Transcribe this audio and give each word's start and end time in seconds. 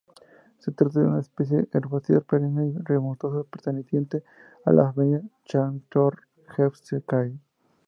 Se 0.57 0.71
trata 0.71 0.99
de 0.99 1.05
una 1.05 1.19
especie 1.19 1.69
herbácea, 1.71 2.21
perenne 2.21 2.65
y 2.69 2.73
rizomatosa 2.75 3.43
perteneciente 3.47 4.23
a 4.65 4.71
la 4.71 4.91
familia 4.91 5.21
Xanthorrhoeaceae. 5.45 7.37